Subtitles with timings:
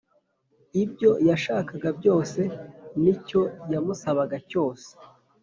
[0.83, 2.41] ibyo yashakaga byose
[3.01, 4.89] n’icyo yamusabaga cyose